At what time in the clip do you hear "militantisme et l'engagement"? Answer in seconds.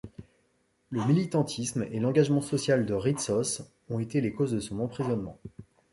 1.05-2.41